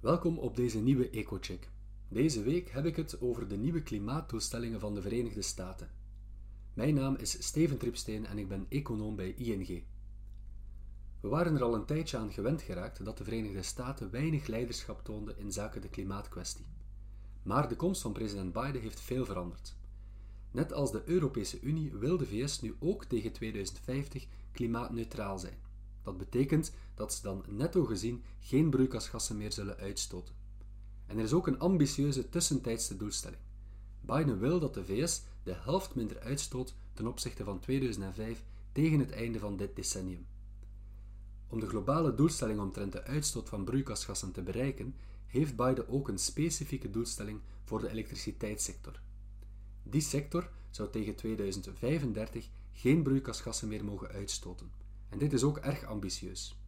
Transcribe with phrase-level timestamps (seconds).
[0.00, 1.70] Welkom op deze nieuwe EcoCheck.
[2.08, 5.90] Deze week heb ik het over de nieuwe klimaatdoelstellingen van de Verenigde Staten.
[6.74, 9.84] Mijn naam is Steven Tripsteen en ik ben econoom bij ING.
[11.20, 15.04] We waren er al een tijdje aan gewend geraakt dat de Verenigde Staten weinig leiderschap
[15.04, 16.66] toonden in zaken de klimaatkwestie.
[17.42, 19.76] Maar de komst van president Biden heeft veel veranderd.
[20.50, 25.67] Net als de Europese Unie wil de VS nu ook tegen 2050 klimaatneutraal zijn.
[26.08, 30.34] Dat betekent dat ze dan netto gezien geen broeikasgassen meer zullen uitstoten.
[31.06, 33.40] En er is ook een ambitieuze tussentijdse doelstelling.
[34.00, 39.10] Biden wil dat de VS de helft minder uitstoot ten opzichte van 2005 tegen het
[39.10, 40.26] einde van dit decennium.
[41.48, 44.94] Om de globale doelstelling omtrent de uitstoot van broeikasgassen te bereiken,
[45.26, 49.00] heeft Biden ook een specifieke doelstelling voor de elektriciteitssector.
[49.82, 54.78] Die sector zou tegen 2035 geen broeikasgassen meer mogen uitstoten.
[55.08, 56.58] En dit is ook erg ambitieus.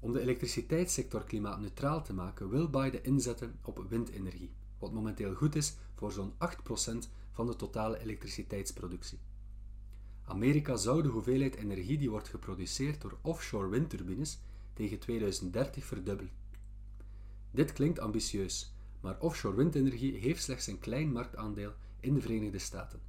[0.00, 5.76] Om de elektriciteitssector klimaatneutraal te maken, wil Biden inzetten op windenergie, wat momenteel goed is
[5.94, 9.18] voor zo'n 8% van de totale elektriciteitsproductie.
[10.24, 14.38] Amerika zou de hoeveelheid energie die wordt geproduceerd door offshore windturbines
[14.72, 16.32] tegen 2030 verdubbelen.
[17.50, 23.00] Dit klinkt ambitieus, maar offshore windenergie heeft slechts een klein marktaandeel in de Verenigde Staten.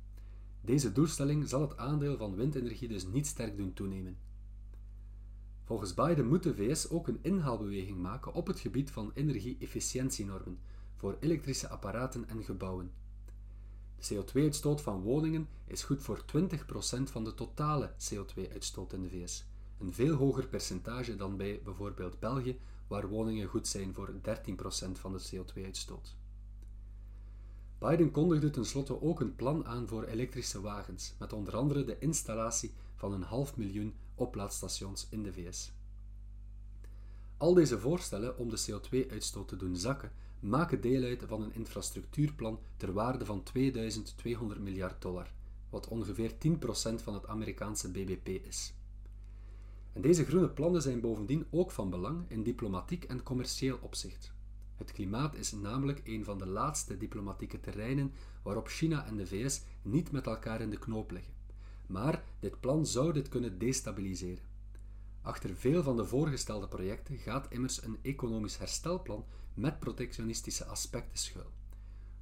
[0.61, 4.17] Deze doelstelling zal het aandeel van windenergie dus niet sterk doen toenemen.
[5.63, 10.59] Volgens Biden moet de VS ook een inhaalbeweging maken op het gebied van energie-efficiëntienormen
[10.95, 12.91] voor elektrische apparaten en gebouwen.
[13.95, 19.45] De CO2-uitstoot van woningen is goed voor 20% van de totale CO2-uitstoot in de VS,
[19.77, 24.19] een veel hoger percentage dan bij bijvoorbeeld België, waar woningen goed zijn voor 13%
[24.91, 26.15] van de CO2-uitstoot.
[27.79, 32.73] Biden kondigde tenslotte ook een plan aan voor elektrische wagens, met onder andere de installatie
[32.95, 35.71] van een half miljoen oplaadstations in de VS.
[37.37, 42.59] Al deze voorstellen om de CO2-uitstoot te doen zakken, maken deel uit van een infrastructuurplan
[42.77, 45.31] ter waarde van 2200 miljard dollar,
[45.69, 46.35] wat ongeveer 10%
[47.03, 48.73] van het Amerikaanse BBP is.
[49.93, 54.37] En deze groene plannen zijn bovendien ook van belang in diplomatiek en commercieel opzicht.
[54.79, 58.13] Het klimaat is namelijk een van de laatste diplomatieke terreinen
[58.43, 61.33] waarop China en de VS niet met elkaar in de knoop liggen.
[61.87, 64.43] Maar dit plan zou dit kunnen destabiliseren.
[65.21, 71.51] Achter veel van de voorgestelde projecten gaat immers een economisch herstelplan met protectionistische aspecten schuil.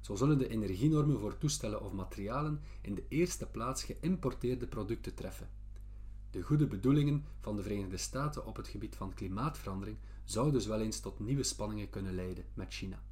[0.00, 5.48] Zo zullen de energienormen voor toestellen of materialen in de eerste plaats geïmporteerde producten treffen.
[6.38, 10.80] De goede bedoelingen van de Verenigde Staten op het gebied van klimaatverandering zouden dus wel
[10.80, 13.02] eens tot nieuwe spanningen kunnen leiden met China.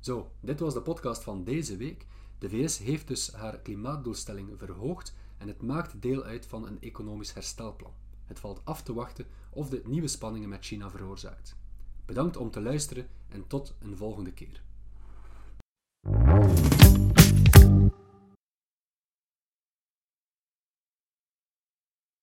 [0.00, 2.06] Zo, dit was de podcast van deze week.
[2.38, 7.32] De VS heeft dus haar klimaatdoelstelling verhoogd en het maakt deel uit van een economisch
[7.32, 7.92] herstelplan.
[8.24, 11.56] Het valt af te wachten of dit nieuwe spanningen met China veroorzaakt.
[12.04, 14.62] Bedankt om te luisteren en tot een volgende keer.